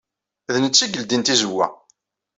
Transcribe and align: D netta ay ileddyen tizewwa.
D 0.53 0.55
netta 0.63 0.81
ay 0.83 0.89
ileddyen 0.91 1.21
tizewwa. 1.23 1.67